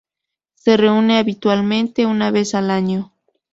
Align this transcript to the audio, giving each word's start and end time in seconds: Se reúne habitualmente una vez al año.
Se 0.55 0.77
reúne 0.77 1.19
habitualmente 1.19 2.07
una 2.07 2.31
vez 2.31 2.55
al 2.55 2.71
año. 2.71 3.11